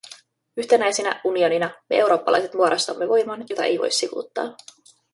Yhtenäisinä, 0.57 1.21
unionina, 1.23 1.69
me 1.89 1.95
eurooppalaiset 1.99 2.53
muodostamme 2.53 3.07
voiman, 3.09 3.45
jota 3.49 3.63
ei 3.63 3.79
voi 3.79 3.91
sivuuttaa. 3.91 4.55